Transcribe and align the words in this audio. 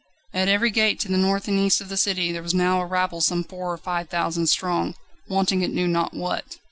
At 0.33 0.47
every 0.47 0.71
gate 0.71 0.99
to 1.01 1.09
the 1.09 1.15
north 1.17 1.47
and 1.47 1.59
east 1.59 1.79
of 1.79 1.87
the 1.87 1.95
city 1.95 2.31
there 2.31 2.41
was 2.41 2.55
now 2.55 2.81
a 2.81 2.87
rabble 2.87 3.21
some 3.21 3.43
four 3.43 3.71
or 3.71 3.77
five 3.77 4.09
thousand 4.09 4.47
strong, 4.47 4.95
wanting 5.27 5.61
it 5.61 5.69
knew 5.71 5.87
not 5.87 6.15
what. 6.15 6.57